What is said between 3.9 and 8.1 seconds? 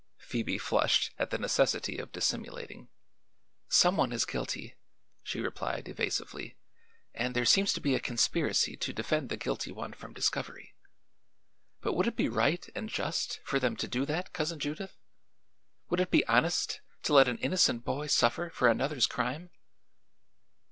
one is guilty," she replied evasively, "and there seems to be a